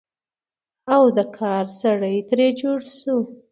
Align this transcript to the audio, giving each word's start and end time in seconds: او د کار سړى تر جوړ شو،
او 0.93 1.03
د 1.17 1.19
کار 1.37 1.65
سړى 1.81 2.15
تر 2.29 2.39
جوړ 2.59 2.79
شو، 2.97 3.17